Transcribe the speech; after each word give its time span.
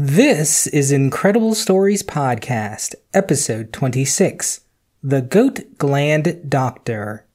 This 0.00 0.68
is 0.68 0.92
Incredible 0.92 1.56
Stories 1.56 2.04
Podcast, 2.04 2.94
episode 3.12 3.72
26 3.72 4.60
The 5.02 5.22
Goat 5.22 5.76
Gland 5.76 6.48
Doctor. 6.48 7.26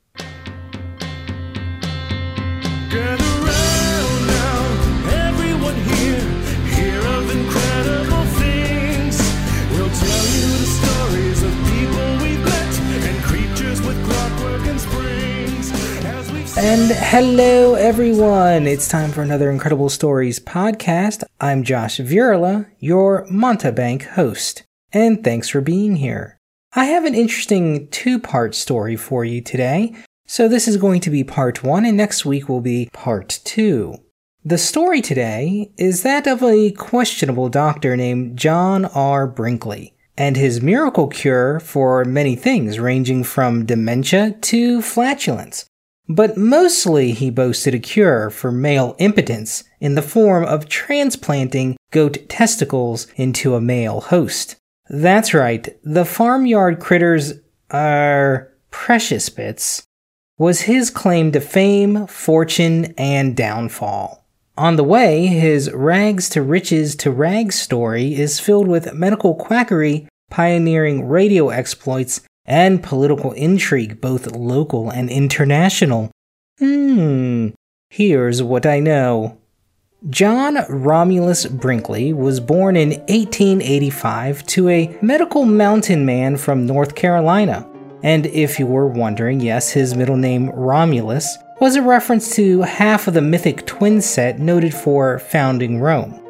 And 16.66 16.92
hello, 16.92 17.76
everyone. 17.76 18.68
It's 18.68 18.88
time 18.88 19.12
for 19.12 19.22
another 19.22 19.52
Incredible 19.52 19.90
Stories 19.90 20.40
podcast. 20.40 21.26
I'm 21.42 21.66
Josh 21.66 21.98
Virla, 21.98 22.68
your 22.80 23.28
Montebank 23.28 24.04
host, 24.04 24.64
and 24.94 25.22
thanks 25.26 25.50
for 25.50 25.60
being 25.60 25.98
here. 25.98 26.38
I 26.74 26.86
have 26.86 27.04
an 27.04 27.16
interesting 27.16 27.90
two 27.90 28.18
part 28.18 28.56
story 28.56 28.96
for 28.96 29.26
you 29.26 29.42
today. 29.42 29.94
So, 30.26 30.48
this 30.48 30.66
is 30.66 30.78
going 30.78 31.02
to 31.02 31.10
be 31.10 31.26
part 31.26 31.66
one, 31.66 31.84
and 31.84 31.98
next 31.98 32.26
week 32.26 32.48
will 32.48 32.62
be 32.62 32.90
part 32.94 33.42
two. 33.44 33.96
The 34.46 34.58
story 34.58 35.02
today 35.02 35.74
is 35.78 36.04
that 36.04 36.28
of 36.28 36.42
a 36.42 36.72
questionable 36.72 37.50
doctor 37.50 37.98
named 37.98 38.38
John 38.38 38.86
R. 38.86 39.28
Brinkley 39.28 39.96
and 40.18 40.38
his 40.38 40.62
miracle 40.62 41.10
cure 41.10 41.60
for 41.60 42.06
many 42.06 42.38
things, 42.38 42.80
ranging 42.80 43.26
from 43.26 43.66
dementia 43.66 44.38
to 44.44 44.82
flatulence. 44.82 45.66
But 46.10 46.38
mostly 46.38 47.12
he 47.14 47.30
boasted 47.30 47.74
a 47.74 47.80
cure 47.80 48.30
for 48.30 48.52
male 48.52 48.96
impotence 49.00 49.64
in 49.80 49.96
the 49.96 50.02
form 50.02 50.44
of 50.44 50.68
transplanting 50.68 51.78
goat 51.92 52.28
testicles 52.28 53.08
into 53.16 53.56
a 53.56 53.62
male 53.62 54.02
host. 54.02 54.58
That's 54.90 55.34
right, 55.34 55.68
the 55.84 56.06
farmyard 56.06 56.80
critters 56.80 57.34
are 57.72 58.52
precious 58.70 59.30
bits 59.30 59.84
was 60.38 60.62
his 60.62 60.90
claim 60.90 61.32
to 61.32 61.40
fame, 61.40 62.08
fortune, 62.08 62.94
and 62.98 63.36
downfall. 63.36 64.26
On 64.58 64.76
the 64.76 64.84
way, 64.84 65.28
his 65.28 65.72
rags 65.72 66.30
to 66.30 66.42
riches 66.42 66.96
to 66.98 67.12
rags 67.12 67.60
story 67.60 68.16
is 68.16 68.40
filled 68.40 68.68
with 68.68 68.94
medical 68.94 69.36
quackery, 69.36 70.08
pioneering 70.30 71.08
radio 71.08 71.50
exploits, 71.50 72.22
and 72.46 72.84
political 72.84 73.32
intrigue, 73.34 74.02
both 74.02 74.36
local 74.36 74.90
and 74.90 75.10
international. 75.10 76.12
Hmm, 76.60 77.50
here's 77.90 78.44
what 78.44 78.66
I 78.66 78.80
know. 78.80 79.38
John 80.10 80.58
Romulus 80.68 81.46
Brinkley 81.46 82.12
was 82.12 82.42
born 82.42 82.76
in 82.76 82.90
1885 82.90 84.46
to 84.48 84.68
a 84.68 84.98
medical 85.02 85.46
mountain 85.46 86.06
man 86.06 86.36
from 86.36 86.66
North 86.66 86.96
Carolina. 86.96 87.68
And 88.04 88.26
if 88.26 88.60
you 88.60 88.68
were 88.68 88.88
wondering, 88.88 89.40
yes, 89.40 89.72
his 89.72 89.96
middle 89.96 90.18
name 90.18 90.50
Romulus 90.50 91.38
was 91.62 91.78
a 91.78 91.82
reference 91.82 92.36
to 92.36 92.64
half 92.64 93.08
of 93.08 93.14
the 93.14 93.22
mythic 93.22 93.66
twin 93.66 94.02
set 94.02 94.40
noted 94.40 94.74
for 94.74 95.20
founding 95.20 95.80
Rome. 95.80 96.23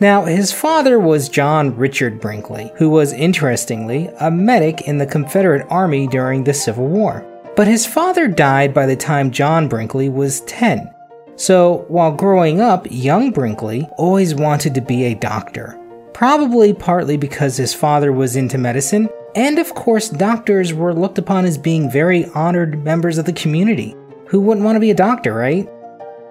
Now, 0.00 0.26
his 0.26 0.52
father 0.52 1.00
was 1.00 1.28
John 1.28 1.74
Richard 1.74 2.20
Brinkley, 2.20 2.70
who 2.76 2.88
was 2.88 3.12
interestingly 3.12 4.08
a 4.20 4.30
medic 4.30 4.82
in 4.82 4.98
the 4.98 5.06
Confederate 5.06 5.66
Army 5.70 6.06
during 6.06 6.44
the 6.44 6.54
Civil 6.54 6.86
War. 6.86 7.26
But 7.56 7.66
his 7.66 7.84
father 7.84 8.28
died 8.28 8.72
by 8.72 8.86
the 8.86 8.94
time 8.94 9.32
John 9.32 9.66
Brinkley 9.66 10.08
was 10.08 10.42
10. 10.42 10.94
So, 11.34 11.84
while 11.88 12.12
growing 12.12 12.60
up, 12.60 12.86
young 12.88 13.32
Brinkley 13.32 13.88
always 13.96 14.36
wanted 14.36 14.72
to 14.76 14.80
be 14.80 15.04
a 15.04 15.14
doctor. 15.14 15.76
Probably 16.14 16.72
partly 16.72 17.16
because 17.16 17.56
his 17.56 17.74
father 17.74 18.12
was 18.12 18.36
into 18.36 18.56
medicine, 18.56 19.08
and 19.34 19.58
of 19.58 19.74
course, 19.74 20.08
doctors 20.08 20.72
were 20.72 20.94
looked 20.94 21.18
upon 21.18 21.44
as 21.44 21.58
being 21.58 21.90
very 21.90 22.26
honored 22.36 22.84
members 22.84 23.18
of 23.18 23.26
the 23.26 23.32
community. 23.32 23.96
Who 24.28 24.40
wouldn't 24.40 24.64
want 24.64 24.76
to 24.76 24.80
be 24.80 24.92
a 24.92 24.94
doctor, 24.94 25.34
right? 25.34 25.68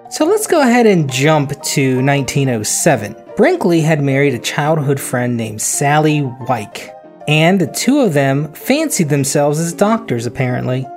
So 0.09 0.23
let's 0.23 0.47
go 0.47 0.61
ahead 0.61 0.85
and 0.85 1.11
jump 1.11 1.49
to 1.49 2.01
1907. 2.01 3.26
Brinkley 3.37 3.81
had 3.81 4.01
married 4.01 4.33
a 4.33 4.39
childhood 4.39 4.99
friend 4.99 5.37
named 5.37 5.61
Sally 5.61 6.21
Wike, 6.21 6.89
and 7.27 7.61
the 7.61 7.67
two 7.67 7.99
of 7.99 8.13
them 8.13 8.51
fancied 8.53 9.09
themselves 9.09 9.59
as 9.59 9.73
doctors, 9.73 10.25
apparently. 10.25 10.87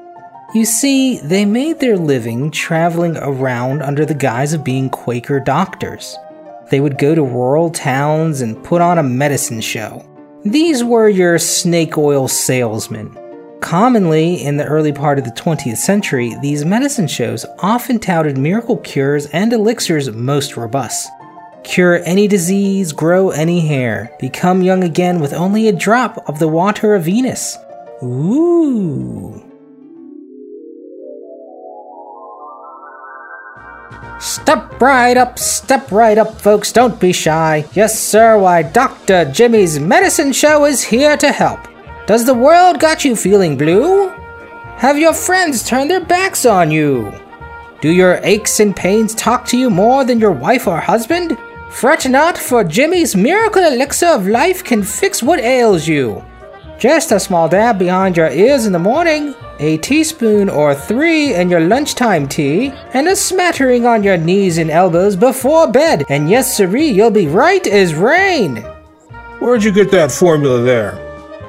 You 0.54 0.64
see, 0.64 1.20
they 1.20 1.44
made 1.44 1.80
their 1.80 1.98
living 1.98 2.50
traveling 2.50 3.18
around 3.18 3.82
under 3.82 4.06
the 4.06 4.14
guise 4.14 4.54
of 4.54 4.64
being 4.64 4.88
Quaker 4.88 5.38
doctors. 5.38 6.16
They 6.70 6.80
would 6.80 6.96
go 6.96 7.14
to 7.14 7.22
rural 7.22 7.68
towns 7.68 8.40
and 8.40 8.64
put 8.64 8.80
on 8.80 8.96
a 8.96 9.02
medicine 9.02 9.60
show. 9.60 10.02
These 10.42 10.82
were 10.82 11.10
your 11.10 11.38
snake 11.38 11.98
oil 11.98 12.26
salesmen. 12.26 13.14
Commonly, 13.60 14.42
in 14.42 14.56
the 14.56 14.64
early 14.64 14.94
part 14.94 15.18
of 15.18 15.26
the 15.26 15.30
20th 15.32 15.76
century, 15.76 16.34
these 16.40 16.64
medicine 16.64 17.06
shows 17.06 17.44
often 17.58 17.98
touted 17.98 18.38
miracle 18.38 18.78
cures 18.78 19.26
and 19.26 19.52
elixirs 19.52 20.10
most 20.10 20.56
robust. 20.56 21.10
Cure 21.62 22.02
any 22.04 22.26
disease, 22.26 22.92
grow 22.92 23.30
any 23.30 23.66
hair, 23.66 24.16
become 24.18 24.62
young 24.62 24.82
again 24.82 25.20
with 25.20 25.32
only 25.32 25.68
a 25.68 25.72
drop 25.72 26.28
of 26.28 26.38
the 26.38 26.48
water 26.48 26.94
of 26.94 27.04
Venus. 27.04 27.56
Ooh. 28.02 29.42
Step 34.18 34.80
right 34.80 35.16
up, 35.16 35.38
step 35.38 35.90
right 35.92 36.18
up, 36.18 36.40
folks, 36.40 36.72
don't 36.72 37.00
be 37.00 37.12
shy. 37.12 37.64
Yes, 37.72 37.98
sir, 37.98 38.38
why, 38.38 38.62
Dr. 38.62 39.24
Jimmy's 39.30 39.78
medicine 39.78 40.32
show 40.32 40.66
is 40.66 40.82
here 40.82 41.16
to 41.16 41.32
help. 41.32 41.60
Does 42.06 42.26
the 42.26 42.34
world 42.34 42.80
got 42.80 43.04
you 43.04 43.16
feeling 43.16 43.56
blue? 43.56 44.08
Have 44.76 44.98
your 44.98 45.12
friends 45.12 45.62
turned 45.62 45.90
their 45.90 46.04
backs 46.04 46.44
on 46.44 46.70
you? 46.70 47.12
Do 47.80 47.90
your 47.90 48.20
aches 48.22 48.60
and 48.60 48.76
pains 48.76 49.14
talk 49.14 49.46
to 49.46 49.58
you 49.58 49.70
more 49.70 50.04
than 50.04 50.20
your 50.20 50.32
wife 50.32 50.66
or 50.66 50.80
husband? 50.80 51.38
Fret 51.70 52.08
not, 52.10 52.36
for 52.36 52.64
Jimmy's 52.64 53.14
miracle 53.14 53.64
elixir 53.64 54.08
of 54.08 54.26
life 54.26 54.62
can 54.62 54.82
fix 54.82 55.22
what 55.22 55.38
ails 55.38 55.86
you. 55.86 56.22
Just 56.78 57.12
a 57.12 57.20
small 57.20 57.48
dab 57.48 57.78
behind 57.78 58.16
your 58.16 58.28
ears 58.30 58.66
in 58.66 58.72
the 58.72 58.78
morning, 58.78 59.34
a 59.60 59.78
teaspoon 59.78 60.48
or 60.48 60.74
three 60.74 61.34
in 61.34 61.48
your 61.48 61.60
lunchtime 61.60 62.26
tea, 62.26 62.72
and 62.92 63.06
a 63.06 63.14
smattering 63.14 63.86
on 63.86 64.02
your 64.02 64.16
knees 64.16 64.58
and 64.58 64.70
elbows 64.70 65.14
before 65.14 65.70
bed, 65.70 66.04
and 66.08 66.28
yes, 66.28 66.56
siree, 66.56 66.88
you'll 66.88 67.10
be 67.10 67.28
right 67.28 67.66
as 67.66 67.94
rain. 67.94 68.56
Where'd 69.38 69.62
you 69.62 69.72
get 69.72 69.90
that 69.92 70.10
formula 70.10 70.62
there? 70.62 71.06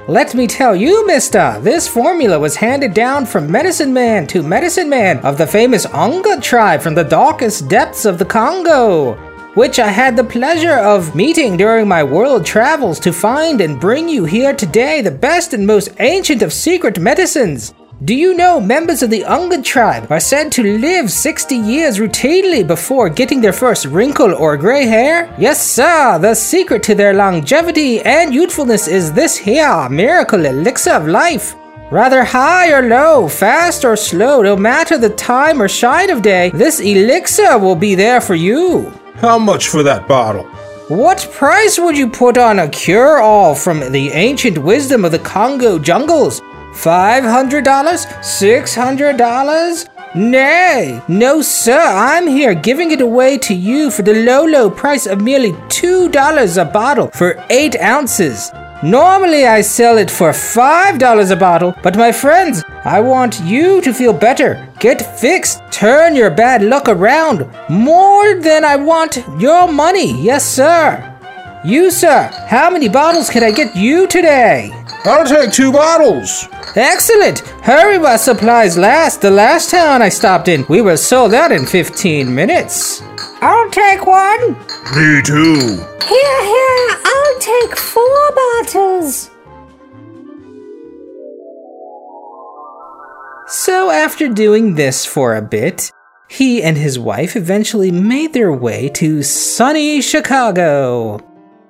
Let 0.08 0.36
me 0.36 0.48
tell 0.48 0.76
you, 0.76 1.06
mister, 1.08 1.60
this 1.62 1.88
formula 1.88 2.40
was 2.40 2.56
handed 2.56 2.94
down 2.94 3.26
from 3.26 3.52
medicine 3.52 3.94
man 3.94 4.28
to 4.28 4.44
medicine 4.44 4.90
man 4.90 5.20
of 5.20 5.38
the 5.38 5.48
famous 5.48 5.86
Onga 5.88 6.42
tribe 6.42 6.81
from 6.81 6.96
the 6.96 7.04
darkest 7.04 7.70
depths 7.70 8.06
of 8.06 8.18
the 8.18 8.26
Congo, 8.26 9.16
which 9.53 9.79
I 9.79 9.89
had 9.89 10.16
the 10.16 10.23
pleasure 10.23 10.78
of 10.78 11.16
meeting 11.16 11.57
during 11.57 11.88
my 11.88 12.03
world 12.03 12.45
travels 12.45 13.00
to 13.01 13.12
find 13.12 13.59
and 13.59 13.79
bring 13.79 14.07
you 14.07 14.25
here 14.25 14.53
today 14.53 15.01
the 15.01 15.12
best 15.12 15.53
and 15.53 15.67
most 15.67 15.89
ancient 16.00 16.41
of 16.41 16.53
secret 16.53 17.00
medicines. 17.00 17.73
Do 18.03 18.16
you 18.16 18.34
know 18.34 18.59
members 18.59 19.03
of 19.03 19.12
the 19.12 19.23
Unga 19.25 19.62
tribe 19.62 20.12
are 20.12 20.19
said 20.19 20.51
to 20.53 20.79
live 20.79 21.12
60 21.12 21.56
years 21.56 22.00
routinely 22.00 22.66
before 22.66 23.09
getting 23.09 23.41
their 23.41 23.53
first 23.53 23.85
wrinkle 23.85 24.34
or 24.34 24.57
gray 24.57 24.85
hair? 24.85 25.31
Yes, 25.38 25.63
sir, 25.63 26.18
the 26.18 26.33
secret 26.33 26.81
to 26.83 26.95
their 26.95 27.13
longevity 27.13 28.01
and 28.01 28.33
youthfulness 28.33 28.88
is 28.88 29.12
this 29.12 29.38
here 29.38 29.88
miracle 29.89 30.45
elixir 30.45 30.94
of 30.94 31.07
life. 31.07 31.56
Rather 31.91 32.23
high 32.23 32.72
or 32.72 32.88
low, 32.88 33.28
fast 33.28 33.83
or 33.83 33.97
slow, 33.97 34.41
no 34.41 34.56
matter 34.56 34.97
the 34.97 35.09
time 35.09 35.62
or 35.62 35.68
shine 35.68 36.09
of 36.09 36.22
day, 36.22 36.50
this 36.56 36.79
elixir 36.79 37.59
will 37.59 37.75
be 37.75 37.95
there 37.95 38.22
for 38.22 38.33
you. 38.33 38.91
How 39.22 39.38
much 39.38 39.68
for 39.68 39.84
that 39.84 40.08
bottle? 40.08 40.46
What 40.88 41.30
price 41.32 41.78
would 41.78 41.96
you 41.96 42.09
put 42.09 42.40
on 42.40 42.58
a 42.58 42.68
cure 42.68 43.19
all 43.19 43.54
from 43.54 43.92
the 43.92 44.10
ancient 44.10 44.57
wisdom 44.57 45.06
of 45.06 45.12
the 45.12 45.19
Congo 45.19 45.78
jungles? 45.78 46.42
Five 46.74 47.24
hundred 47.24 47.63
dollars? 47.63 48.07
Six 48.24 48.74
hundred 48.74 49.18
dollars? 49.18 49.86
Nay, 50.16 51.04
no, 51.07 51.44
sir, 51.44 51.80
I'm 51.80 52.25
here 52.25 52.56
giving 52.56 52.90
it 52.90 53.00
away 53.00 53.38
to 53.38 53.54
you 53.54 53.92
for 53.92 54.01
the 54.01 54.25
low, 54.25 54.44
low 54.44 54.72
price 54.72 55.06
of 55.06 55.22
merely 55.22 55.56
two 55.69 56.10
dollars 56.10 56.57
a 56.57 56.66
bottle 56.66 57.12
for 57.12 57.45
eight 57.51 57.80
ounces. 57.80 58.51
Normally, 58.83 59.45
I 59.45 59.62
sell 59.62 60.00
it 60.00 60.10
for 60.10 60.33
five 60.33 60.98
dollars 60.98 61.30
a 61.30 61.36
bottle, 61.36 61.75
but 61.83 61.95
my 61.95 62.12
friends, 62.12 62.63
I 62.83 63.00
want 63.00 63.39
you 63.42 63.80
to 63.81 63.94
feel 63.94 64.12
better. 64.12 64.68
Get 64.80 65.19
fixed, 65.19 65.62
turn 65.72 66.16
your 66.16 66.31
bad 66.31 66.63
luck 66.63 66.89
around. 66.89 67.48
More 67.69 68.33
than 68.42 68.66
I 68.66 68.75
want 68.78 69.24
your 69.38 69.72
money, 69.72 70.19
yes, 70.19 70.44
sir. 70.44 71.07
You, 71.63 71.92
sir, 71.92 72.31
how 72.48 72.72
many 72.72 72.89
bottles 72.89 73.30
can 73.30 73.44
I 73.44 73.51
get 73.51 73.75
you 73.75 74.07
today? 74.07 74.72
I'll 75.06 75.28
take 75.28 75.51
two 75.51 75.72
bottles. 75.72 76.48
Excellent! 76.75 77.39
Hurry 77.62 78.00
while 78.00 78.18
supplies 78.18 78.80
last. 78.80 79.22
The 79.22 79.30
last 79.30 79.69
town 79.69 80.01
I 80.01 80.10
stopped 80.10 80.48
in, 80.48 80.66
we 80.69 80.81
were 80.81 80.98
sold 80.98 81.36
out 81.36 81.51
in 81.51 81.68
15 81.68 82.33
minutes. 82.33 83.04
I'll 83.42 83.69
take 83.69 84.07
one. 84.07 84.56
Me 84.89 85.22
too. 85.22 85.78
Here, 86.07 86.44
here, 86.44 86.98
I'll 87.06 87.39
take 87.39 87.78
four 87.78 88.31
bottles. 88.36 89.30
So, 93.48 93.92
after 93.92 94.28
doing 94.28 94.75
this 94.75 95.06
for 95.06 95.36
a 95.36 95.42
bit, 95.42 95.92
he 96.30 96.63
and 96.63 96.75
his 96.78 96.98
wife 96.98 97.36
eventually 97.36 97.92
made 97.92 98.33
their 98.33 98.51
way 98.51 98.89
to 98.95 99.22
sunny 99.22 100.01
Chicago. 100.01 101.19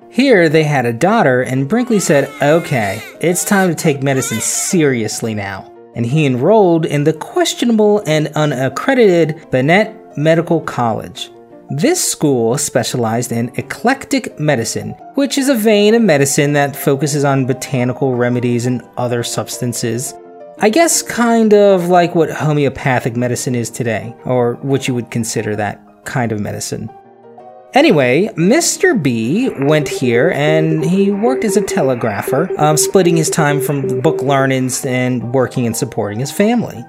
Here 0.10 0.48
they 0.48 0.64
had 0.64 0.86
a 0.86 0.94
daughter, 0.94 1.42
and 1.42 1.68
Brinkley 1.68 2.00
said, 2.00 2.32
Okay, 2.42 3.02
it's 3.20 3.44
time 3.44 3.70
to 3.70 3.76
take 3.76 4.02
medicine 4.02 4.40
seriously 4.40 5.36
now. 5.36 5.72
And 5.96 6.06
he 6.06 6.26
enrolled 6.26 6.86
in 6.86 7.04
the 7.04 7.14
questionable 7.14 8.02
and 8.08 8.28
unaccredited 8.36 9.52
Bennett 9.52 10.18
Medical 10.18 10.62
College. 10.62 11.30
This 11.74 12.04
school 12.04 12.58
specialized 12.58 13.32
in 13.32 13.50
eclectic 13.56 14.38
medicine, 14.38 14.90
which 15.16 15.38
is 15.38 15.48
a 15.48 15.56
vein 15.56 15.96
of 15.96 16.02
medicine 16.02 16.52
that 16.52 16.76
focuses 16.76 17.24
on 17.24 17.46
botanical 17.46 18.14
remedies 18.14 18.66
and 18.66 18.82
other 18.98 19.24
substances. 19.24 20.14
I 20.60 20.70
guess 20.70 21.02
kind 21.02 21.54
of 21.54 21.88
like 21.88 22.14
what 22.14 22.30
homeopathic 22.30 23.16
medicine 23.16 23.56
is 23.56 23.70
today, 23.70 24.14
or 24.26 24.56
what 24.56 24.90
you 24.90 24.94
would 24.96 25.12
consider 25.12 25.56
that 25.56 25.80
kind 26.04 26.34
of 26.34 26.42
medicine. 26.42 26.92
Anyway, 27.74 28.28
Mr. 28.36 29.02
B 29.02 29.50
went 29.62 29.88
here 29.88 30.32
and 30.32 30.84
he 30.84 31.10
worked 31.10 31.46
as 31.46 31.56
a 31.56 31.62
telegrapher, 31.62 32.52
um, 32.58 32.76
splitting 32.76 33.16
his 33.16 33.30
time 33.30 33.62
from 33.62 34.02
book 34.02 34.22
learnings 34.22 34.84
and 34.84 35.34
working 35.34 35.66
and 35.66 35.78
supporting 35.78 36.20
his 36.20 36.34
family. 36.34 36.84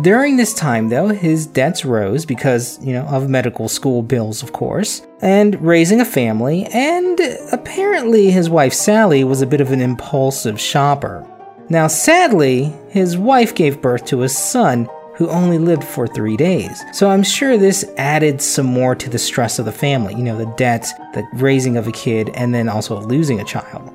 During 0.00 0.36
this 0.36 0.54
time, 0.54 0.88
though, 0.88 1.08
his 1.08 1.46
debts 1.46 1.84
rose 1.84 2.24
because, 2.24 2.82
you 2.82 2.94
know, 2.94 3.04
of 3.04 3.28
medical 3.28 3.68
school 3.68 4.02
bills, 4.02 4.42
of 4.42 4.52
course, 4.52 5.06
and 5.20 5.60
raising 5.60 6.00
a 6.00 6.06
family, 6.06 6.64
and 6.72 7.20
apparently 7.52 8.30
his 8.30 8.48
wife 8.48 8.72
Sally 8.72 9.24
was 9.24 9.42
a 9.42 9.46
bit 9.46 9.60
of 9.60 9.72
an 9.72 9.80
impulsive 9.80 10.58
shopper. 10.58 11.26
Now, 11.68 11.86
sadly, 11.86 12.74
his 12.88 13.18
wife 13.18 13.54
gave 13.54 13.82
birth 13.82 14.06
to 14.06 14.22
a 14.22 14.28
son 14.28 14.88
who 15.16 15.28
only 15.28 15.58
lived 15.58 15.84
for 15.84 16.08
three 16.08 16.36
days. 16.36 16.82
So 16.92 17.10
I'm 17.10 17.22
sure 17.22 17.56
this 17.56 17.84
added 17.96 18.40
some 18.40 18.66
more 18.66 18.94
to 18.96 19.08
the 19.08 19.18
stress 19.18 19.58
of 19.58 19.64
the 19.64 19.72
family, 19.72 20.14
you 20.14 20.22
know, 20.22 20.36
the 20.36 20.52
debts, 20.56 20.92
the 21.12 21.26
raising 21.34 21.76
of 21.76 21.86
a 21.86 21.92
kid, 21.92 22.30
and 22.34 22.54
then 22.54 22.68
also 22.68 23.00
losing 23.00 23.38
a 23.38 23.44
child. 23.44 23.92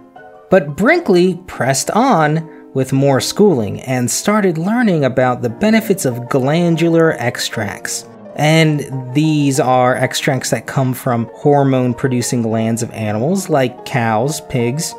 But 0.50 0.76
Brinkley 0.76 1.36
pressed 1.46 1.92
on 1.92 2.59
with 2.74 2.94
more 2.94 3.20
schooling 3.20 3.82
and 3.82 4.10
started 4.10 4.58
learning 4.58 5.04
about 5.04 5.42
the 5.42 5.50
benefits 5.50 6.06
of 6.06 6.30
glandular 6.30 7.14
extracts. 7.14 8.06
And 8.36 9.14
these 9.14 9.60
are 9.60 9.96
extracts 9.96 10.52
that 10.52 10.68
come 10.68 10.94
from 10.94 11.30
hormone 11.34 11.94
producing 11.94 12.42
glands 12.42 12.82
of 12.82 12.92
animals 12.92 13.50
like 13.50 13.86
cows, 13.86 14.42
pigs, 14.42 14.94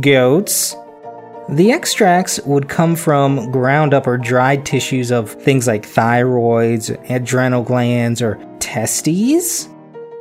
goats, 0.00 0.74
the 1.48 1.72
extracts 1.72 2.38
would 2.44 2.68
come 2.68 2.94
from 2.94 3.50
ground 3.50 3.94
up 3.94 4.06
or 4.06 4.18
dried 4.18 4.66
tissues 4.66 5.10
of 5.10 5.30
things 5.30 5.66
like 5.66 5.82
thyroids, 5.84 6.90
adrenal 7.10 7.62
glands, 7.62 8.20
or 8.20 8.34
testes. 8.58 9.66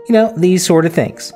You 0.08 0.14
know, 0.14 0.34
these 0.38 0.66
sort 0.66 0.86
of 0.86 0.94
things. 0.94 1.34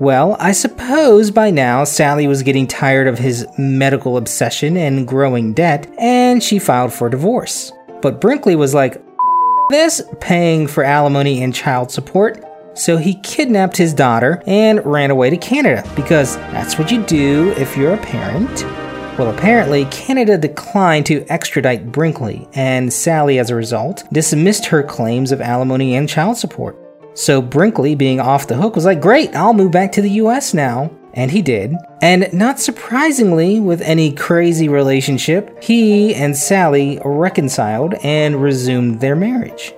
Well, 0.00 0.34
I 0.40 0.52
suppose 0.52 1.30
by 1.30 1.50
now 1.50 1.84
Sally 1.84 2.26
was 2.26 2.42
getting 2.42 2.66
tired 2.66 3.06
of 3.06 3.18
his 3.18 3.46
medical 3.58 4.16
obsession 4.16 4.78
and 4.78 5.06
growing 5.06 5.52
debt, 5.52 5.92
and 5.98 6.42
she 6.42 6.58
filed 6.58 6.94
for 6.94 7.10
divorce. 7.10 7.70
But 8.00 8.18
Brinkley 8.18 8.56
was 8.56 8.72
like, 8.72 9.02
this, 9.68 10.00
paying 10.18 10.68
for 10.68 10.84
alimony 10.84 11.42
and 11.42 11.54
child 11.54 11.90
support, 11.90 12.42
so 12.72 12.96
he 12.96 13.20
kidnapped 13.20 13.76
his 13.76 13.92
daughter 13.92 14.42
and 14.46 14.82
ran 14.86 15.10
away 15.10 15.28
to 15.28 15.36
Canada 15.36 15.86
because 15.94 16.36
that's 16.36 16.78
what 16.78 16.90
you 16.90 17.02
do 17.02 17.50
if 17.58 17.76
you're 17.76 17.92
a 17.92 17.98
parent. 17.98 18.62
Well, 19.18 19.28
apparently, 19.28 19.84
Canada 19.90 20.38
declined 20.38 21.04
to 21.06 21.26
extradite 21.28 21.92
Brinkley, 21.92 22.48
and 22.54 22.90
Sally, 22.90 23.38
as 23.38 23.50
a 23.50 23.54
result, 23.54 24.04
dismissed 24.14 24.64
her 24.64 24.82
claims 24.82 25.30
of 25.30 25.42
alimony 25.42 25.94
and 25.94 26.08
child 26.08 26.38
support. 26.38 26.89
So 27.14 27.42
Brinkley, 27.42 27.94
being 27.94 28.20
off 28.20 28.46
the 28.46 28.56
hook, 28.56 28.74
was 28.74 28.84
like, 28.84 29.00
Great, 29.00 29.34
I'll 29.34 29.54
move 29.54 29.72
back 29.72 29.92
to 29.92 30.02
the 30.02 30.10
US 30.10 30.54
now. 30.54 30.90
And 31.14 31.30
he 31.30 31.42
did. 31.42 31.74
And 32.02 32.32
not 32.32 32.60
surprisingly, 32.60 33.58
with 33.58 33.82
any 33.82 34.12
crazy 34.12 34.68
relationship, 34.68 35.62
he 35.62 36.14
and 36.14 36.36
Sally 36.36 37.00
reconciled 37.04 37.94
and 38.04 38.40
resumed 38.40 39.00
their 39.00 39.16
marriage. 39.16 39.74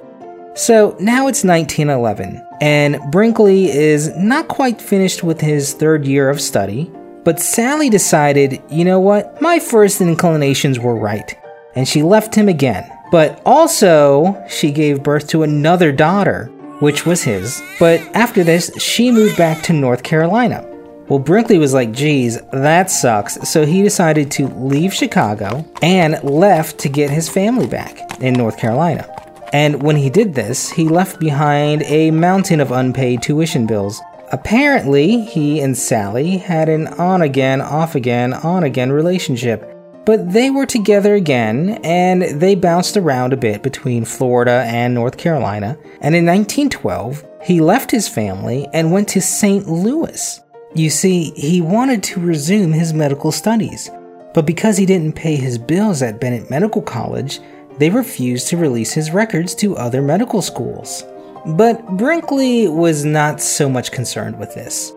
So 0.54 0.94
now 1.00 1.28
it's 1.28 1.44
1911, 1.44 2.46
and 2.60 3.00
Brinkley 3.10 3.70
is 3.70 4.14
not 4.18 4.48
quite 4.48 4.82
finished 4.82 5.22
with 5.22 5.40
his 5.40 5.72
third 5.72 6.06
year 6.06 6.28
of 6.28 6.42
study, 6.42 6.92
but 7.24 7.40
Sally 7.40 7.88
decided, 7.88 8.62
you 8.68 8.84
know 8.84 9.00
what, 9.00 9.40
my 9.40 9.58
first 9.58 10.02
inclinations 10.02 10.78
were 10.78 10.94
right, 10.94 11.34
and 11.74 11.88
she 11.88 12.02
left 12.02 12.34
him 12.34 12.50
again. 12.50 12.86
But 13.10 13.40
also, 13.46 14.44
she 14.46 14.72
gave 14.72 15.02
birth 15.02 15.28
to 15.28 15.42
another 15.42 15.90
daughter, 15.90 16.50
which 16.82 17.06
was 17.06 17.22
his. 17.22 17.62
But 17.78 18.00
after 18.14 18.42
this, 18.42 18.70
she 18.76 19.12
moved 19.12 19.36
back 19.36 19.62
to 19.64 19.72
North 19.72 20.02
Carolina. 20.02 20.68
Well, 21.08 21.18
Brinkley 21.18 21.58
was 21.58 21.72
like, 21.72 21.92
geez, 21.92 22.40
that 22.52 22.90
sucks. 22.90 23.48
So 23.48 23.64
he 23.64 23.82
decided 23.82 24.30
to 24.32 24.48
leave 24.48 24.92
Chicago 24.92 25.64
and 25.80 26.22
left 26.24 26.78
to 26.80 26.88
get 26.88 27.10
his 27.10 27.28
family 27.28 27.66
back 27.66 28.20
in 28.20 28.34
North 28.34 28.58
Carolina. 28.58 29.08
And 29.52 29.82
when 29.82 29.96
he 29.96 30.10
did 30.10 30.34
this, 30.34 30.70
he 30.70 30.88
left 30.88 31.20
behind 31.20 31.82
a 31.84 32.10
mountain 32.10 32.60
of 32.60 32.72
unpaid 32.72 33.22
tuition 33.22 33.66
bills 33.66 34.00
Apparently, 34.32 35.20
he 35.20 35.60
and 35.60 35.76
Sally 35.76 36.38
had 36.38 36.70
an 36.70 36.86
on 36.88 37.20
again, 37.20 37.60
off 37.60 37.94
again, 37.94 38.32
on 38.32 38.64
again 38.64 38.90
relationship. 38.90 39.71
But 40.04 40.32
they 40.32 40.50
were 40.50 40.66
together 40.66 41.14
again, 41.14 41.80
and 41.84 42.22
they 42.22 42.56
bounced 42.56 42.96
around 42.96 43.32
a 43.32 43.36
bit 43.36 43.62
between 43.62 44.04
Florida 44.04 44.64
and 44.66 44.94
North 44.94 45.16
Carolina. 45.16 45.78
And 46.00 46.16
in 46.16 46.26
1912, 46.26 47.24
he 47.44 47.60
left 47.60 47.90
his 47.90 48.08
family 48.08 48.66
and 48.72 48.90
went 48.90 49.08
to 49.10 49.20
St. 49.20 49.68
Louis. 49.68 50.40
You 50.74 50.90
see, 50.90 51.30
he 51.36 51.60
wanted 51.60 52.02
to 52.04 52.20
resume 52.20 52.72
his 52.72 52.92
medical 52.92 53.30
studies. 53.30 53.90
But 54.34 54.46
because 54.46 54.76
he 54.76 54.86
didn't 54.86 55.14
pay 55.14 55.36
his 55.36 55.58
bills 55.58 56.02
at 56.02 56.20
Bennett 56.20 56.50
Medical 56.50 56.82
College, 56.82 57.40
they 57.78 57.90
refused 57.90 58.48
to 58.48 58.56
release 58.56 58.92
his 58.92 59.12
records 59.12 59.54
to 59.56 59.76
other 59.76 60.02
medical 60.02 60.42
schools. 60.42 61.04
But 61.46 61.96
Brinkley 61.96 62.68
was 62.68 63.04
not 63.04 63.40
so 63.40 63.68
much 63.68 63.92
concerned 63.92 64.38
with 64.38 64.54
this. 64.54 64.92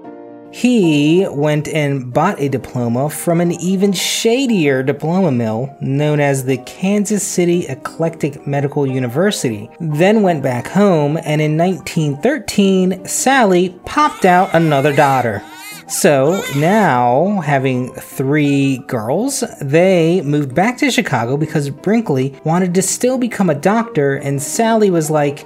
He 0.55 1.27
went 1.29 1.67
and 1.67 2.13
bought 2.13 2.39
a 2.39 2.47
diploma 2.47 3.09
from 3.09 3.41
an 3.41 3.51
even 3.51 3.91
shadier 3.91 4.83
diploma 4.83 5.29
mill 5.29 5.75
known 5.81 6.21
as 6.21 6.45
the 6.45 6.55
Kansas 6.59 7.27
City 7.27 7.67
Eclectic 7.67 8.47
Medical 8.47 8.87
University, 8.87 9.69
then 9.81 10.21
went 10.21 10.41
back 10.41 10.67
home, 10.67 11.17
and 11.25 11.41
in 11.41 11.57
1913, 11.57 13.05
Sally 13.05 13.77
popped 13.83 14.23
out 14.23 14.55
another 14.55 14.95
daughter. 14.95 15.43
So 15.89 16.41
now, 16.55 17.41
having 17.41 17.91
three 17.91 18.77
girls, 18.87 19.43
they 19.59 20.21
moved 20.21 20.55
back 20.55 20.77
to 20.77 20.89
Chicago 20.89 21.35
because 21.35 21.69
Brinkley 21.69 22.33
wanted 22.45 22.73
to 22.75 22.81
still 22.81 23.17
become 23.17 23.49
a 23.49 23.55
doctor, 23.55 24.15
and 24.15 24.41
Sally 24.41 24.89
was 24.89 25.11
like, 25.11 25.45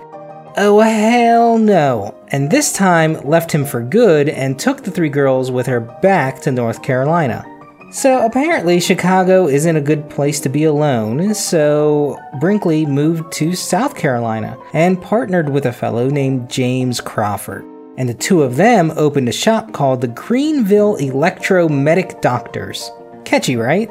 Oh, 0.58 0.80
hell 0.80 1.58
no. 1.58 2.16
And 2.30 2.50
this 2.50 2.74
time 2.74 3.14
left 3.22 3.52
him 3.52 3.66
for 3.66 3.82
good 3.82 4.30
and 4.30 4.58
took 4.58 4.84
the 4.84 4.92
three 4.92 5.10
girls 5.10 5.52
with 5.52 5.68
her 5.68 5.80
back 5.80 6.42
to 6.42 6.52
North 6.52 6.82
Carolina. 6.82 7.46
So 7.92 8.24
apparently, 8.24 8.80
Chicago 8.80 9.48
isn't 9.48 9.76
a 9.76 9.82
good 9.82 10.10
place 10.10 10.40
to 10.42 10.50
be 10.50 10.64
alone, 10.66 11.34
so 11.34 12.20
Brinkley 12.40 12.86
moved 12.86 13.32
to 13.34 13.56
South 13.56 13.96
Carolina 13.96 14.58
and 14.74 15.02
partnered 15.02 15.50
with 15.50 15.66
a 15.66 15.74
fellow 15.74 16.08
named 16.08 16.52
James 16.52 17.02
Crawford. 17.02 17.66
And 17.98 18.08
the 18.08 18.14
two 18.14 18.44
of 18.44 18.58
them 18.58 18.92
opened 18.96 19.28
a 19.28 19.34
shop 19.34 19.72
called 19.74 20.02
the 20.02 20.08
Greenville 20.08 20.98
Electromedic 20.98 22.22
Doctors. 22.22 22.92
Catchy, 23.26 23.56
right? 23.56 23.90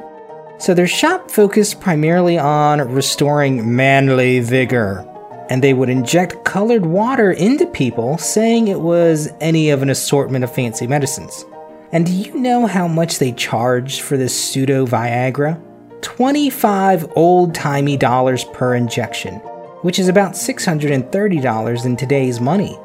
So 0.59 0.75
their 0.75 0.89
shop 0.89 1.31
focused 1.31 1.81
primarily 1.81 2.39
on 2.39 2.81
restoring 2.81 3.77
manly 3.77 4.41
vigor, 4.41 5.08
and 5.49 5.63
they 5.63 5.75
would 5.75 5.89
inject 5.89 6.45
colored 6.45 6.85
water 6.85 7.33
into 7.33 7.67
people, 7.67 8.19
saying 8.19 8.69
it 8.69 8.81
was 8.81 9.31
any 9.41 9.71
of 9.71 9.83
an 9.83 9.91
assortment 9.91 10.45
of 10.45 10.55
fancy 10.55 10.87
medicines. 10.87 11.45
And 11.93 12.05
do 12.05 12.13
you 12.13 12.35
know 12.35 12.67
how 12.67 12.87
much 12.87 13.19
they 13.19 13.33
charged 13.33 14.03
for 14.03 14.17
this 14.17 14.39
pseudo 14.39 14.87
Viagra? 14.87 15.63
25 16.03 17.13
old 17.17 17.55
timey 17.55 17.97
dollars 17.97 18.45
per 18.53 18.75
injection, 18.75 19.35
which 19.83 19.99
is 19.99 20.09
about 20.09 20.33
$630 20.33 21.87
in 21.87 21.97
today's 21.97 22.41
money. 22.41 22.79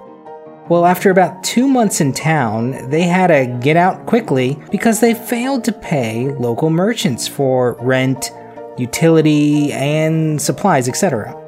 Well, 0.69 0.85
after 0.85 1.11
about 1.11 1.43
two 1.43 1.67
months 1.67 1.99
in 1.99 2.13
town, 2.13 2.89
they 2.89 3.03
had 3.03 3.27
to 3.27 3.59
get 3.61 3.75
out 3.75 4.05
quickly 4.05 4.57
because 4.71 5.01
they 5.01 5.13
failed 5.13 5.65
to 5.65 5.73
pay 5.73 6.31
local 6.35 6.69
merchants 6.69 7.27
for 7.27 7.73
rent, 7.81 8.31
utility, 8.77 9.73
and 9.73 10.41
supplies, 10.41 10.87
etc 10.87 11.42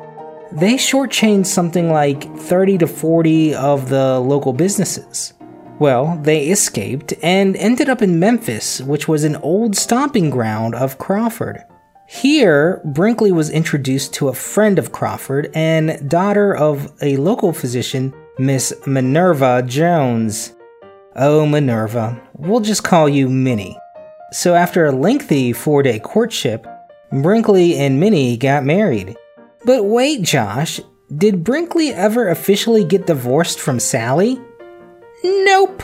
they 0.51 0.75
shortchanged 0.75 1.47
something 1.47 1.91
like 1.91 2.35
30 2.37 2.79
to 2.79 2.87
40 2.87 3.55
of 3.55 3.89
the 3.89 4.19
local 4.19 4.53
businesses. 4.53 5.33
Well, 5.79 6.17
they 6.21 6.47
escaped 6.47 7.13
and 7.21 7.57
ended 7.57 7.89
up 7.89 8.01
in 8.01 8.19
Memphis, 8.19 8.79
which 8.81 9.07
was 9.07 9.23
an 9.23 9.35
old 9.37 9.75
stomping 9.75 10.29
ground 10.29 10.73
of 10.73 10.97
Crawford. 10.97 11.63
Here, 12.07 12.81
Brinkley 12.85 13.31
was 13.31 13.49
introduced 13.49 14.13
to 14.13 14.29
a 14.29 14.33
friend 14.33 14.79
of 14.79 14.91
Crawford 14.91 15.51
and 15.53 16.09
daughter 16.09 16.55
of 16.55 16.93
a 17.01 17.17
local 17.17 17.51
physician, 17.51 18.13
Miss 18.37 18.73
Minerva 18.85 19.63
Jones. 19.63 20.53
Oh, 21.15 21.45
Minerva, 21.45 22.21
we'll 22.37 22.59
just 22.59 22.83
call 22.83 23.09
you 23.09 23.27
Minnie. 23.27 23.77
So, 24.31 24.53
after 24.53 24.85
a 24.85 24.91
lengthy 24.91 25.51
four 25.51 25.81
day 25.81 25.99
courtship, 25.99 26.67
Brinkley 27.11 27.75
and 27.77 27.99
Minnie 27.99 28.37
got 28.37 28.63
married. 28.63 29.17
But 29.65 29.85
wait, 29.85 30.21
Josh, 30.21 30.79
did 31.15 31.43
Brinkley 31.43 31.91
ever 31.91 32.29
officially 32.29 32.83
get 32.83 33.07
divorced 33.07 33.59
from 33.59 33.79
Sally? 33.79 34.39
Nope. 35.23 35.83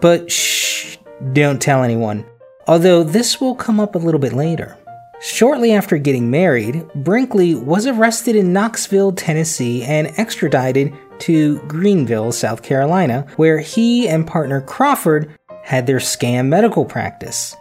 But 0.00 0.30
shh, 0.30 0.98
don't 1.32 1.60
tell 1.60 1.82
anyone. 1.82 2.26
Although 2.66 3.02
this 3.02 3.40
will 3.40 3.54
come 3.54 3.80
up 3.80 3.94
a 3.94 3.98
little 3.98 4.20
bit 4.20 4.34
later. 4.34 4.76
Shortly 5.22 5.72
after 5.72 5.98
getting 5.98 6.30
married, 6.30 6.86
Brinkley 6.94 7.54
was 7.54 7.86
arrested 7.86 8.36
in 8.36 8.52
Knoxville, 8.52 9.12
Tennessee, 9.12 9.82
and 9.82 10.12
extradited 10.18 10.94
to 11.20 11.58
Greenville, 11.60 12.32
South 12.32 12.62
Carolina, 12.62 13.26
where 13.36 13.58
he 13.58 14.08
and 14.08 14.26
partner 14.26 14.62
Crawford 14.62 15.30
had 15.62 15.86
their 15.86 15.98
scam 15.98 16.46
medical 16.48 16.86
practice. 16.86 17.54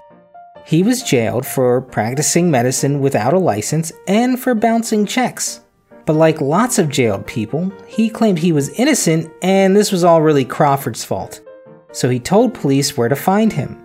He 0.70 0.84
was 0.84 1.02
jailed 1.02 1.48
for 1.48 1.82
practicing 1.82 2.52
medicine 2.52 3.00
without 3.00 3.34
a 3.34 3.40
license 3.40 3.92
and 4.08 4.40
for 4.40 4.54
bouncing 4.54 5.08
checks. 5.08 5.62
But 6.06 6.14
like 6.14 6.42
lots 6.42 6.78
of 6.78 6.90
jailed 6.90 7.26
people, 7.26 7.74
he 7.88 8.08
claimed 8.08 8.38
he 8.38 8.52
was 8.52 8.70
innocent 8.78 9.32
and 9.42 9.76
this 9.76 9.92
was 9.92 10.04
all 10.04 10.22
really 10.22 10.46
Crawford's 10.46 11.04
fault. 11.04 11.42
So 11.92 12.08
he 12.08 12.20
told 12.20 12.54
police 12.54 12.96
where 12.96 13.10
to 13.10 13.16
find 13.16 13.52
him. 13.52 13.82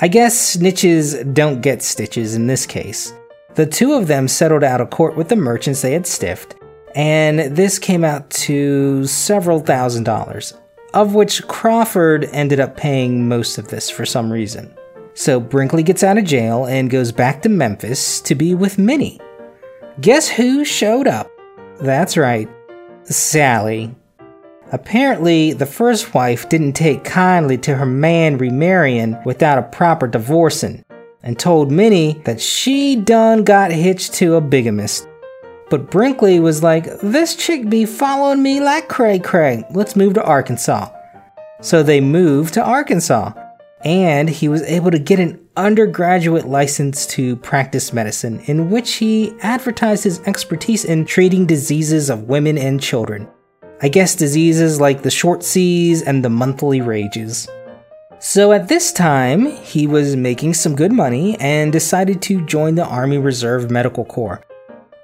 I 0.00 0.08
guess 0.08 0.54
snitches 0.54 1.32
don't 1.32 1.62
get 1.62 1.82
stitches 1.82 2.34
in 2.34 2.46
this 2.46 2.66
case. 2.66 3.14
The 3.54 3.64
two 3.64 3.94
of 3.94 4.06
them 4.06 4.28
settled 4.28 4.62
out 4.62 4.82
of 4.82 4.90
court 4.90 5.16
with 5.16 5.30
the 5.30 5.36
merchants 5.36 5.80
they 5.80 5.94
had 5.94 6.06
stiffed, 6.06 6.56
and 6.94 7.56
this 7.56 7.78
came 7.78 8.04
out 8.04 8.28
to 8.44 9.06
several 9.06 9.60
thousand 9.60 10.04
dollars, 10.04 10.52
of 10.92 11.14
which 11.14 11.48
Crawford 11.48 12.28
ended 12.32 12.60
up 12.60 12.76
paying 12.76 13.26
most 13.28 13.56
of 13.56 13.68
this 13.68 13.88
for 13.88 14.04
some 14.04 14.30
reason. 14.30 14.74
So 15.18 15.40
Brinkley 15.40 15.82
gets 15.82 16.04
out 16.04 16.16
of 16.16 16.24
jail 16.24 16.64
and 16.66 16.88
goes 16.88 17.10
back 17.10 17.42
to 17.42 17.48
Memphis 17.48 18.20
to 18.20 18.36
be 18.36 18.54
with 18.54 18.78
Minnie. 18.78 19.20
Guess 20.00 20.28
who 20.28 20.64
showed 20.64 21.08
up? 21.08 21.28
That's 21.80 22.16
right, 22.16 22.48
Sally. 23.02 23.92
Apparently, 24.70 25.54
the 25.54 25.66
first 25.66 26.14
wife 26.14 26.48
didn't 26.48 26.74
take 26.74 27.02
kindly 27.02 27.58
to 27.58 27.74
her 27.74 27.84
man 27.84 28.38
remarrying 28.38 29.20
without 29.24 29.58
a 29.58 29.62
proper 29.62 30.06
divorcing, 30.06 30.84
and 31.24 31.36
told 31.36 31.72
Minnie 31.72 32.22
that 32.24 32.40
she 32.40 32.94
done 32.94 33.42
got 33.42 33.72
hitched 33.72 34.14
to 34.14 34.36
a 34.36 34.40
bigamist. 34.40 35.08
But 35.68 35.90
Brinkley 35.90 36.38
was 36.38 36.62
like, 36.62 36.84
This 37.00 37.34
chick 37.34 37.68
be 37.68 37.86
following 37.86 38.40
me 38.40 38.60
like 38.60 38.88
cray 38.88 39.18
cray. 39.18 39.64
Let's 39.72 39.96
move 39.96 40.14
to 40.14 40.22
Arkansas. 40.22 40.90
So 41.60 41.82
they 41.82 42.00
moved 42.00 42.54
to 42.54 42.62
Arkansas, 42.62 43.32
and 43.84 44.28
he 44.28 44.48
was 44.48 44.62
able 44.62 44.90
to 44.90 44.98
get 44.98 45.20
an 45.20 45.40
undergraduate 45.56 46.46
license 46.46 47.06
to 47.06 47.36
practice 47.36 47.92
medicine, 47.92 48.40
in 48.46 48.70
which 48.70 48.94
he 48.94 49.34
advertised 49.40 50.04
his 50.04 50.20
expertise 50.20 50.84
in 50.84 51.04
treating 51.04 51.46
diseases 51.46 52.10
of 52.10 52.24
women 52.24 52.58
and 52.58 52.80
children. 52.80 53.28
I 53.80 53.88
guess 53.88 54.16
diseases 54.16 54.80
like 54.80 55.02
the 55.02 55.10
short 55.10 55.44
seas 55.44 56.02
and 56.02 56.24
the 56.24 56.30
monthly 56.30 56.80
rages. 56.80 57.48
So 58.18 58.50
at 58.50 58.66
this 58.66 58.90
time, 58.90 59.46
he 59.46 59.86
was 59.86 60.16
making 60.16 60.54
some 60.54 60.74
good 60.74 60.90
money 60.90 61.38
and 61.38 61.72
decided 61.72 62.20
to 62.22 62.44
join 62.46 62.74
the 62.74 62.84
Army 62.84 63.18
Reserve 63.18 63.70
Medical 63.70 64.04
Corps, 64.04 64.42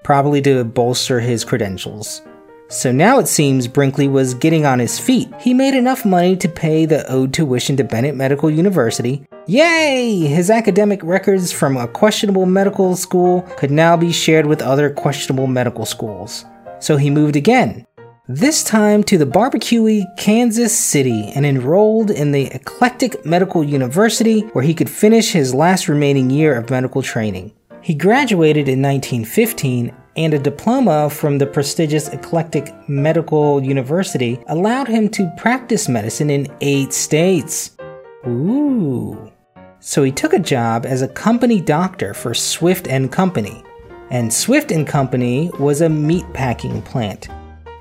probably 0.03 0.43
to 0.43 0.65
bolster 0.65 1.21
his 1.21 1.45
credentials. 1.45 2.23
So 2.69 2.91
now 2.91 3.19
it 3.19 3.29
seems 3.29 3.69
Brinkley 3.69 4.09
was 4.09 4.35
getting 4.35 4.65
on 4.65 4.79
his 4.79 4.99
feet. 4.99 5.29
He 5.41 5.55
made 5.55 5.75
enough 5.75 6.05
money 6.05 6.37
to 6.37 6.49
pay 6.49 6.87
the 6.87 7.07
owed 7.11 7.35
tuition 7.35 7.77
to 7.77 7.85
Bennett 7.85 8.17
Medical 8.17 8.51
University. 8.51 9.27
Yay! 9.47 10.21
His 10.21 10.51
academic 10.51 11.01
records 11.03 11.53
from 11.53 11.77
a 11.77 11.87
questionable 11.87 12.47
medical 12.47 12.97
school 12.97 13.43
could 13.59 13.71
now 13.71 13.97
be 13.97 14.13
shared 14.13 14.47
with 14.47 14.63
other 14.63 14.89
questionable 14.89 15.47
medical 15.47 15.85
schools. 15.85 16.47
So 16.79 16.97
he 16.97 17.11
moved 17.11 17.37
again, 17.37 17.87
this 18.27 18.65
time 18.65 19.05
to 19.05 19.19
the 19.19 19.27
barbecuey 19.27 20.03
Kansas 20.17 20.77
City 20.77 21.31
and 21.35 21.45
enrolled 21.45 22.11
in 22.11 22.33
the 22.33 22.47
Eclectic 22.47 23.27
Medical 23.27 23.63
University 23.63 24.41
where 24.55 24.65
he 24.65 24.73
could 24.73 24.89
finish 24.89 25.33
his 25.33 25.55
last 25.55 25.89
remaining 25.89 26.31
year 26.31 26.57
of 26.57 26.71
medical 26.71 27.03
training. 27.03 27.53
He 27.83 27.93
graduated 27.93 28.67
in 28.67 28.81
1915 28.81 29.95
and 30.17 30.35
a 30.35 30.39
diploma 30.39 31.11
from 31.11 31.39
the 31.39 31.47
prestigious 31.47 32.09
Eclectic 32.09 32.73
Medical 32.89 33.63
University 33.63 34.39
allowed 34.49 34.89
him 34.89 35.09
to 35.11 35.33
practice 35.37 35.89
medicine 35.89 36.31
in 36.31 36.47
eight 36.61 36.93
states. 36.93 37.77
Ooh. 38.27 39.31
So 39.81 40.03
he 40.03 40.13
took 40.13 40.33
a 40.33 40.39
job 40.39 40.87
as 40.87 41.03
a 41.03 41.09
company 41.09 41.61
doctor 41.61 42.15
for 42.15 42.35
Swift 42.35 42.89
and 42.89 43.13
Company. 43.13 43.63
And 44.11 44.33
Swift 44.33 44.71
and 44.71 44.87
Company 44.87 45.51
was 45.59 45.81
a 45.81 45.89
meat 45.89 46.25
packing 46.33 46.81
plant 46.83 47.29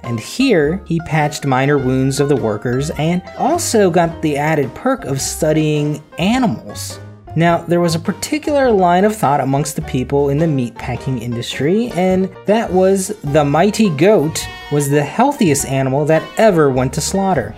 and 0.04 0.20
here 0.20 0.84
he 0.86 1.00
patched 1.02 1.46
minor 1.46 1.78
wounds 1.78 2.20
of 2.20 2.30
the 2.30 2.36
workers 2.36 2.92
and 2.92 3.22
also 3.38 3.90
got 3.90 4.22
the 4.22 4.38
added 4.38 4.74
perk 4.76 5.06
of 5.06 5.22
studying 5.22 6.04
animals. 6.20 7.00
Now, 7.36 7.64
there 7.64 7.82
was 7.82 7.96
a 7.96 8.00
particular 8.00 8.70
line 8.70 9.06
of 9.06 9.16
thought 9.16 9.42
amongst 9.42 9.76
the 9.76 9.82
people 9.82 10.30
in 10.30 10.38
the 10.38 10.46
meatpacking 10.46 11.20
industry, 11.20 11.90
and 11.94 12.30
that 12.46 12.72
was 12.72 13.08
the 13.24 13.44
mighty 13.44 13.90
goat 13.90 14.46
was 14.72 14.90
the 14.90 15.04
healthiest 15.04 15.66
animal 15.66 16.06
that 16.06 16.24
ever 16.38 16.70
went 16.70 16.94
to 16.94 17.02
slaughter. 17.02 17.56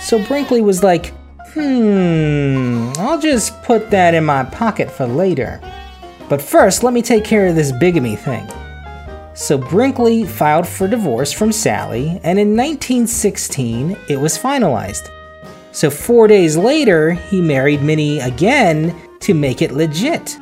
So 0.00 0.24
Brinkley 0.24 0.62
was 0.62 0.82
like, 0.82 1.12
hmm, 1.52 2.90
I'll 2.96 3.20
just 3.20 3.62
put 3.64 3.90
that 3.90 4.14
in 4.14 4.24
my 4.24 4.44
pocket 4.44 4.90
for 4.90 5.06
later. 5.06 5.60
But 6.30 6.40
first, 6.40 6.82
let 6.82 6.94
me 6.94 7.02
take 7.02 7.24
care 7.24 7.48
of 7.48 7.54
this 7.54 7.72
bigamy 7.72 8.16
thing. 8.16 8.48
So 9.34 9.58
Brinkley 9.58 10.24
filed 10.24 10.66
for 10.66 10.88
divorce 10.88 11.32
from 11.32 11.52
Sally, 11.52 12.18
and 12.24 12.38
in 12.38 12.56
1916 12.56 13.96
it 14.08 14.18
was 14.18 14.38
finalized. 14.38 15.10
So 15.70 15.90
four 15.90 16.28
days 16.28 16.56
later, 16.56 17.12
he 17.12 17.42
married 17.42 17.82
Minnie 17.82 18.20
again 18.20 18.98
to 19.20 19.34
make 19.34 19.62
it 19.62 19.72
legit. 19.72 20.38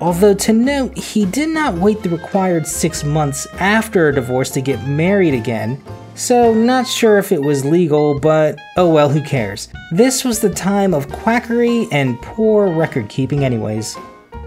Although 0.00 0.34
to 0.34 0.52
note, 0.52 0.96
he 0.96 1.24
did 1.26 1.48
not 1.48 1.74
wait 1.74 2.02
the 2.02 2.08
required 2.08 2.66
six 2.66 3.02
months 3.02 3.46
after 3.54 4.08
a 4.08 4.14
divorce 4.14 4.50
to 4.50 4.60
get 4.60 4.86
married 4.86 5.34
again, 5.34 5.82
so 6.14 6.52
not 6.52 6.86
sure 6.86 7.18
if 7.18 7.30
it 7.30 7.42
was 7.42 7.64
legal, 7.64 8.18
but 8.18 8.58
oh 8.76 8.88
well, 8.88 9.08
who 9.08 9.22
cares. 9.22 9.68
This 9.92 10.24
was 10.24 10.40
the 10.40 10.50
time 10.50 10.92
of 10.92 11.08
quackery 11.10 11.86
and 11.92 12.20
poor 12.22 12.68
record 12.72 13.08
keeping, 13.08 13.44
anyways. 13.44 13.96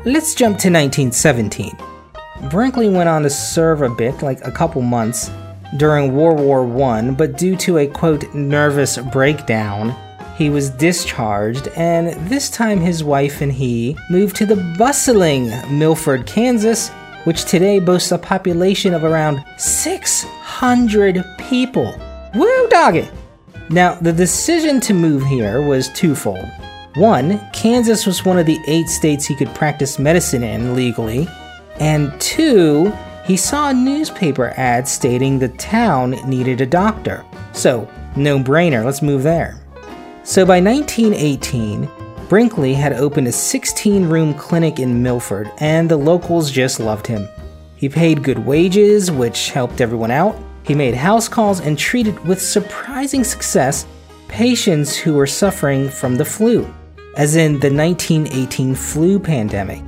Let's 0.03 0.35
jump 0.35 0.57
to 0.59 0.69
1917. 0.69 1.77
Brinkley 2.49 2.89
went 2.89 3.07
on 3.07 3.23
to 3.23 3.29
serve 3.29 3.81
a 3.81 3.89
bit, 3.89 4.21
like 4.21 4.45
a 4.45 4.51
couple 4.51 4.81
months, 4.81 5.31
during 5.77 6.15
World 6.15 6.39
War 6.39 6.65
I, 6.83 7.11
but 7.11 7.37
due 7.37 7.55
to 7.57 7.77
a 7.77 7.87
quote 7.87 8.33
nervous 8.33 8.97
breakdown, 8.97 9.95
he 10.41 10.49
was 10.49 10.71
discharged, 10.71 11.67
and 11.75 12.07
this 12.27 12.49
time 12.49 12.79
his 12.79 13.03
wife 13.03 13.41
and 13.41 13.51
he 13.51 13.95
moved 14.09 14.35
to 14.35 14.45
the 14.47 14.55
bustling 14.75 15.51
Milford, 15.69 16.25
Kansas, 16.25 16.89
which 17.25 17.45
today 17.45 17.77
boasts 17.77 18.11
a 18.11 18.17
population 18.17 18.95
of 18.95 19.03
around 19.03 19.45
600 19.59 21.23
people. 21.37 21.93
Woo 22.33 22.67
doggy! 22.69 23.07
Now, 23.69 23.93
the 23.93 24.11
decision 24.11 24.79
to 24.81 24.95
move 24.95 25.23
here 25.23 25.61
was 25.61 25.89
twofold. 25.89 26.49
One, 26.95 27.39
Kansas 27.53 28.07
was 28.07 28.25
one 28.25 28.39
of 28.39 28.47
the 28.47 28.59
eight 28.65 28.87
states 28.87 29.25
he 29.25 29.35
could 29.35 29.53
practice 29.53 29.99
medicine 29.99 30.41
in 30.41 30.75
legally, 30.75 31.27
and 31.79 32.19
two, 32.19 32.91
he 33.25 33.37
saw 33.37 33.69
a 33.69 33.73
newspaper 33.75 34.55
ad 34.57 34.87
stating 34.87 35.37
the 35.37 35.49
town 35.49 36.11
needed 36.27 36.61
a 36.61 36.65
doctor. 36.65 37.23
So, 37.53 37.87
no 38.15 38.39
brainer, 38.39 38.83
let's 38.83 39.03
move 39.03 39.21
there. 39.21 39.60
So 40.23 40.45
by 40.45 40.61
1918, 40.61 41.89
Brinkley 42.29 42.73
had 42.73 42.93
opened 42.93 43.27
a 43.27 43.31
16 43.31 44.07
room 44.07 44.33
clinic 44.33 44.79
in 44.79 45.01
Milford, 45.01 45.51
and 45.57 45.89
the 45.89 45.97
locals 45.97 46.51
just 46.51 46.79
loved 46.79 47.07
him. 47.07 47.27
He 47.75 47.89
paid 47.89 48.23
good 48.23 48.45
wages, 48.45 49.09
which 49.09 49.49
helped 49.49 49.81
everyone 49.81 50.11
out. 50.11 50.37
He 50.63 50.75
made 50.75 50.93
house 50.93 51.27
calls 51.27 51.59
and 51.59 51.77
treated 51.77 52.17
with 52.25 52.41
surprising 52.41 53.23
success 53.23 53.87
patients 54.27 54.95
who 54.95 55.15
were 55.15 55.27
suffering 55.27 55.89
from 55.89 56.15
the 56.15 56.23
flu, 56.23 56.71
as 57.17 57.35
in 57.35 57.59
the 57.59 57.73
1918 57.73 58.75
flu 58.75 59.19
pandemic. 59.19 59.83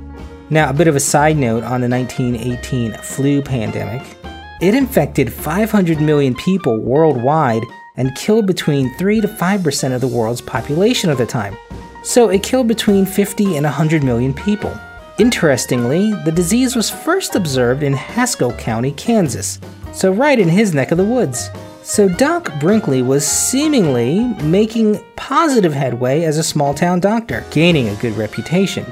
Now, 0.50 0.68
a 0.68 0.74
bit 0.74 0.88
of 0.88 0.96
a 0.96 1.00
side 1.00 1.38
note 1.38 1.62
on 1.62 1.80
the 1.80 1.88
1918 1.88 2.92
flu 2.94 3.40
pandemic. 3.40 4.02
It 4.60 4.74
infected 4.74 5.32
500 5.32 6.00
million 6.00 6.34
people 6.34 6.78
worldwide 6.78 7.62
and 7.96 8.14
killed 8.16 8.46
between 8.46 8.94
3 8.96 9.20
to 9.20 9.28
5% 9.28 9.94
of 9.94 10.00
the 10.00 10.08
world's 10.08 10.40
population 10.40 11.10
at 11.10 11.18
the 11.18 11.26
time. 11.26 11.56
So 12.02 12.28
it 12.28 12.42
killed 12.42 12.68
between 12.68 13.06
50 13.06 13.56
and 13.56 13.64
100 13.64 14.02
million 14.02 14.34
people. 14.34 14.76
Interestingly, 15.18 16.12
the 16.24 16.32
disease 16.32 16.74
was 16.74 16.90
first 16.90 17.34
observed 17.36 17.82
in 17.82 17.92
Haskell 17.92 18.52
County, 18.54 18.92
Kansas, 18.92 19.60
so 19.92 20.12
right 20.12 20.38
in 20.38 20.48
his 20.48 20.74
neck 20.74 20.90
of 20.90 20.98
the 20.98 21.04
woods. 21.04 21.50
So 21.82 22.08
Doc 22.08 22.50
Brinkley 22.58 23.02
was 23.02 23.26
seemingly 23.26 24.24
making 24.42 25.04
positive 25.16 25.72
headway 25.72 26.22
as 26.22 26.38
a 26.38 26.42
small 26.42 26.74
town 26.74 26.98
doctor, 26.98 27.44
gaining 27.50 27.88
a 27.88 27.96
good 27.96 28.16
reputation. 28.16 28.84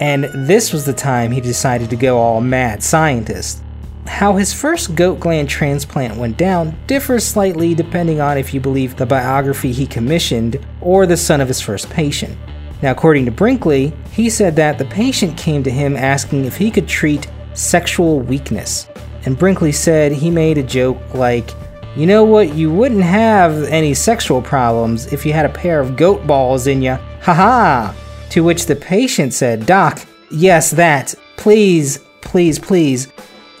And 0.00 0.24
this 0.48 0.72
was 0.72 0.84
the 0.86 0.92
time 0.92 1.30
he 1.30 1.40
decided 1.40 1.90
to 1.90 1.96
go 1.96 2.18
all 2.18 2.40
mad 2.40 2.82
scientist. 2.82 3.62
How 4.06 4.34
his 4.36 4.52
first 4.52 4.94
goat 4.94 5.20
gland 5.20 5.48
transplant 5.48 6.16
went 6.16 6.36
down 6.36 6.76
differs 6.86 7.24
slightly 7.24 7.74
depending 7.74 8.20
on 8.20 8.38
if 8.38 8.54
you 8.54 8.60
believe 8.60 8.96
the 8.96 9.06
biography 9.06 9.72
he 9.72 9.86
commissioned 9.86 10.64
or 10.80 11.06
the 11.06 11.16
son 11.16 11.40
of 11.40 11.48
his 11.48 11.60
first 11.60 11.90
patient. 11.90 12.36
Now, 12.82 12.92
according 12.92 13.24
to 13.24 13.30
Brinkley, 13.30 13.92
he 14.12 14.30
said 14.30 14.54
that 14.56 14.78
the 14.78 14.84
patient 14.84 15.36
came 15.36 15.62
to 15.62 15.70
him 15.70 15.96
asking 15.96 16.44
if 16.44 16.56
he 16.56 16.70
could 16.70 16.88
treat 16.88 17.26
sexual 17.54 18.20
weakness. 18.20 18.88
And 19.24 19.36
Brinkley 19.36 19.72
said 19.72 20.12
he 20.12 20.30
made 20.30 20.58
a 20.58 20.62
joke 20.62 20.98
like, 21.14 21.50
You 21.96 22.06
know 22.06 22.24
what, 22.24 22.54
you 22.54 22.70
wouldn't 22.70 23.02
have 23.02 23.64
any 23.64 23.94
sexual 23.94 24.42
problems 24.42 25.12
if 25.12 25.26
you 25.26 25.32
had 25.32 25.46
a 25.46 25.50
pair 25.50 25.80
of 25.80 25.96
goat 25.96 26.26
balls 26.26 26.66
in 26.66 26.82
you. 26.82 26.94
Ha 27.22 27.34
ha! 27.34 27.94
To 28.30 28.44
which 28.44 28.66
the 28.66 28.76
patient 28.76 29.32
said, 29.32 29.66
Doc, 29.66 30.06
yes, 30.30 30.70
that. 30.72 31.14
Please, 31.36 31.98
please, 32.20 32.58
please, 32.58 33.08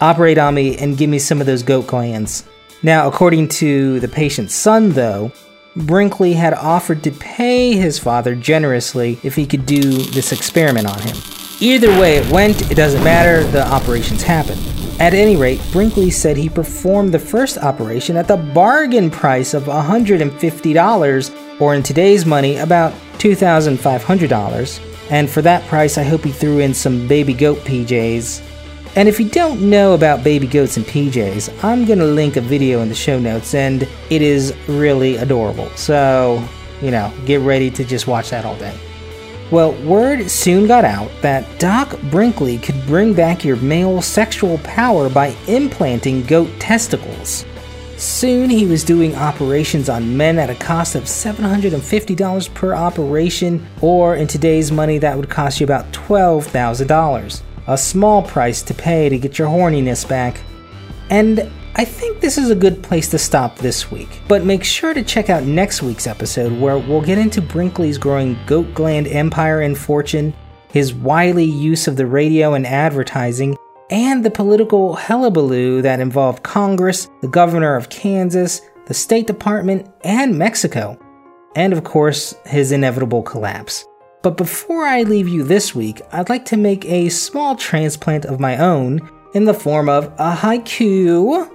operate 0.00 0.38
on 0.38 0.54
me 0.54 0.76
and 0.78 0.96
give 0.96 1.10
me 1.10 1.18
some 1.18 1.40
of 1.40 1.46
those 1.46 1.62
goat 1.62 1.86
glands. 1.86 2.44
Now, 2.82 3.08
according 3.08 3.48
to 3.48 4.00
the 4.00 4.08
patient's 4.08 4.54
son, 4.54 4.90
though, 4.90 5.32
Brinkley 5.76 6.32
had 6.32 6.54
offered 6.54 7.02
to 7.02 7.10
pay 7.10 7.74
his 7.74 7.98
father 7.98 8.34
generously 8.34 9.18
if 9.22 9.34
he 9.34 9.46
could 9.46 9.66
do 9.66 9.80
this 9.80 10.32
experiment 10.32 10.86
on 10.86 11.00
him. 11.00 11.16
Either 11.60 11.88
way 12.00 12.16
it 12.16 12.30
went, 12.30 12.70
it 12.70 12.74
doesn't 12.74 13.02
matter, 13.02 13.44
the 13.44 13.66
operations 13.66 14.22
happened. 14.22 14.60
At 14.98 15.12
any 15.12 15.36
rate, 15.36 15.60
Brinkley 15.72 16.10
said 16.10 16.36
he 16.36 16.48
performed 16.48 17.12
the 17.12 17.18
first 17.18 17.58
operation 17.58 18.16
at 18.16 18.28
the 18.28 18.38
bargain 18.38 19.10
price 19.10 19.52
of 19.52 19.64
$150, 19.64 21.60
or 21.60 21.74
in 21.74 21.82
today's 21.82 22.24
money, 22.24 22.56
about 22.56 22.92
$2,500. 23.18 25.10
And 25.10 25.28
for 25.28 25.42
that 25.42 25.66
price, 25.68 25.98
I 25.98 26.02
hope 26.02 26.24
he 26.24 26.32
threw 26.32 26.60
in 26.60 26.72
some 26.72 27.06
baby 27.06 27.34
goat 27.34 27.58
PJs. 27.58 28.42
And 28.96 29.10
if 29.10 29.20
you 29.20 29.28
don't 29.28 29.60
know 29.60 29.92
about 29.92 30.24
baby 30.24 30.46
goats 30.46 30.78
and 30.78 30.86
PJs, 30.86 31.62
I'm 31.62 31.84
going 31.84 31.98
to 31.98 32.06
link 32.06 32.36
a 32.36 32.40
video 32.40 32.80
in 32.80 32.88
the 32.88 32.94
show 32.94 33.18
notes, 33.18 33.54
and 33.54 33.82
it 34.08 34.22
is 34.22 34.56
really 34.68 35.16
adorable. 35.16 35.68
So, 35.76 36.42
you 36.80 36.90
know, 36.90 37.12
get 37.26 37.42
ready 37.42 37.70
to 37.72 37.84
just 37.84 38.06
watch 38.06 38.30
that 38.30 38.46
all 38.46 38.56
day. 38.56 38.74
Well, 39.50 39.72
word 39.84 40.30
soon 40.30 40.66
got 40.66 40.86
out 40.86 41.10
that 41.20 41.46
Doc 41.60 42.00
Brinkley 42.10 42.56
could 42.56 42.86
bring 42.86 43.12
back 43.12 43.44
your 43.44 43.56
male 43.56 44.00
sexual 44.00 44.56
power 44.58 45.10
by 45.10 45.36
implanting 45.46 46.24
goat 46.24 46.48
testicles. 46.58 47.44
Soon 47.98 48.48
he 48.48 48.64
was 48.64 48.82
doing 48.82 49.14
operations 49.14 49.90
on 49.90 50.16
men 50.16 50.38
at 50.38 50.48
a 50.48 50.54
cost 50.54 50.94
of 50.94 51.04
$750 51.04 52.54
per 52.54 52.74
operation, 52.74 53.66
or 53.82 54.16
in 54.16 54.26
today's 54.26 54.72
money, 54.72 54.96
that 54.96 55.18
would 55.18 55.28
cost 55.28 55.60
you 55.60 55.64
about 55.64 55.92
$12,000. 55.92 57.42
A 57.68 57.76
small 57.76 58.22
price 58.22 58.62
to 58.62 58.74
pay 58.74 59.08
to 59.08 59.18
get 59.18 59.38
your 59.38 59.48
horniness 59.48 60.08
back. 60.08 60.40
And 61.10 61.50
I 61.74 61.84
think 61.84 62.20
this 62.20 62.38
is 62.38 62.50
a 62.50 62.54
good 62.54 62.82
place 62.82 63.10
to 63.10 63.18
stop 63.18 63.58
this 63.58 63.90
week, 63.90 64.20
but 64.28 64.44
make 64.44 64.64
sure 64.64 64.94
to 64.94 65.02
check 65.02 65.28
out 65.28 65.42
next 65.42 65.82
week's 65.82 66.06
episode 66.06 66.58
where 66.58 66.78
we'll 66.78 67.02
get 67.02 67.18
into 67.18 67.42
Brinkley's 67.42 67.98
growing 67.98 68.38
goat 68.46 68.72
gland 68.72 69.06
empire 69.08 69.60
and 69.60 69.76
fortune, 69.76 70.32
his 70.70 70.94
wily 70.94 71.44
use 71.44 71.86
of 71.86 71.96
the 71.96 72.06
radio 72.06 72.54
and 72.54 72.66
advertising, 72.66 73.56
and 73.90 74.24
the 74.24 74.30
political 74.30 74.94
hullabaloo 74.94 75.82
that 75.82 76.00
involved 76.00 76.42
Congress, 76.42 77.08
the 77.20 77.28
governor 77.28 77.76
of 77.76 77.90
Kansas, 77.90 78.62
the 78.86 78.94
State 78.94 79.26
Department, 79.26 79.86
and 80.02 80.38
Mexico, 80.38 80.98
and 81.56 81.72
of 81.72 81.84
course, 81.84 82.34
his 82.46 82.72
inevitable 82.72 83.22
collapse. 83.22 83.86
But 84.26 84.36
before 84.36 84.82
I 84.82 85.04
leave 85.04 85.28
you 85.28 85.44
this 85.44 85.72
week, 85.72 86.02
I'd 86.10 86.28
like 86.28 86.44
to 86.46 86.56
make 86.56 86.84
a 86.84 87.10
small 87.10 87.54
transplant 87.54 88.24
of 88.24 88.40
my 88.40 88.56
own 88.56 89.08
in 89.34 89.44
the 89.44 89.54
form 89.54 89.88
of 89.88 90.06
a 90.18 90.34
haiku. 90.34 91.46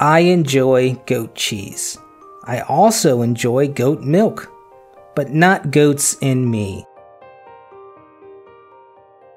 I 0.00 0.18
enjoy 0.26 0.94
goat 1.06 1.36
cheese. 1.36 1.96
I 2.42 2.62
also 2.62 3.22
enjoy 3.22 3.68
goat 3.68 4.00
milk, 4.00 4.50
but 5.14 5.30
not 5.30 5.70
goats 5.70 6.16
in 6.20 6.50
me. 6.50 6.84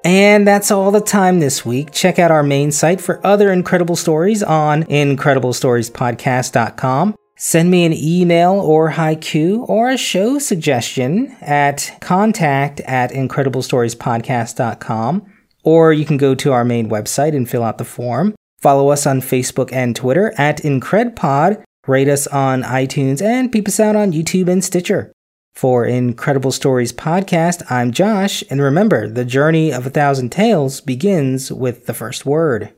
And 0.06 0.46
that's 0.46 0.70
all 0.70 0.92
the 0.92 1.00
time 1.00 1.40
this 1.40 1.66
week. 1.66 1.90
Check 1.90 2.20
out 2.20 2.30
our 2.30 2.44
main 2.44 2.70
site 2.70 3.00
for 3.00 3.18
other 3.26 3.52
incredible 3.52 3.96
stories 3.96 4.40
on 4.40 4.84
incrediblestoriespodcast.com. 4.84 7.16
Send 7.36 7.70
me 7.72 7.84
an 7.84 7.92
email 7.92 8.52
or 8.52 8.92
haiku 8.92 9.68
or 9.68 9.90
a 9.90 9.96
show 9.96 10.38
suggestion 10.38 11.36
at 11.40 11.98
contact 12.00 12.78
at 12.82 13.10
incrediblestoriespodcast.com. 13.10 15.32
Or 15.64 15.92
you 15.92 16.04
can 16.04 16.18
go 16.18 16.36
to 16.36 16.52
our 16.52 16.64
main 16.64 16.88
website 16.88 17.34
and 17.34 17.50
fill 17.50 17.64
out 17.64 17.78
the 17.78 17.84
form. 17.84 18.36
Follow 18.60 18.90
us 18.90 19.08
on 19.08 19.20
Facebook 19.20 19.72
and 19.72 19.96
Twitter 19.96 20.32
at 20.38 20.58
IncredPod. 20.58 21.64
Rate 21.88 22.08
us 22.08 22.28
on 22.28 22.62
iTunes 22.62 23.20
and 23.20 23.50
peep 23.50 23.66
us 23.66 23.80
out 23.80 23.96
on 23.96 24.12
YouTube 24.12 24.46
and 24.46 24.62
Stitcher. 24.62 25.10
For 25.56 25.86
Incredible 25.86 26.52
Stories 26.52 26.92
Podcast, 26.92 27.62
I'm 27.70 27.90
Josh, 27.90 28.44
and 28.50 28.60
remember, 28.60 29.08
the 29.08 29.24
journey 29.24 29.72
of 29.72 29.86
a 29.86 29.90
thousand 29.90 30.28
tales 30.28 30.82
begins 30.82 31.50
with 31.50 31.86
the 31.86 31.94
first 31.94 32.26
word. 32.26 32.74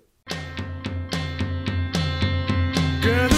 Good. 3.03 3.38